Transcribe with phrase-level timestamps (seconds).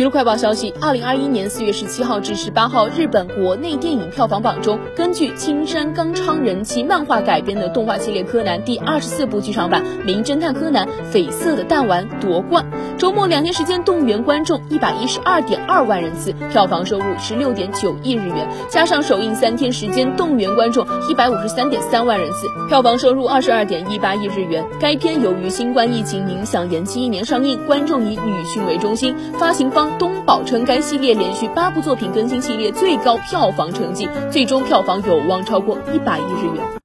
[0.00, 12.64] 娱乐快报消息：二零二一年四月十七号至十八号，日本国内电影票房榜中，根据青山刚昌人气漫画改编的动画系列《柯南》第二十四部剧场版《名侦探柯南：绯色的弹丸》夺冠。
[12.96, 24.64] 周末两天时间动员观众一百一十二点二万人次，票房收入十六点九亿日元，加上首映三天时间动员观众一百五十三点三万人次，票房收入二十二点一八亿日元。
[24.80, 29.89] 该片由于新冠疫情影响延期一年上映，观众以女性为中心，发行方。
[29.98, 36.79] 东宝称，该系列连续八部作品更新系列最高票房成绩，最终票房有望超过一百亿日元。